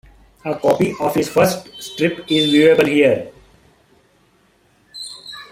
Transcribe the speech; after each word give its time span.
A 0.43 0.55
copy 0.55 0.95
of 0.99 1.13
his 1.13 1.29
first 1.29 1.67
strip 1.79 2.25
is 2.27 2.51
viewable 2.51 2.87
here. 2.87 3.31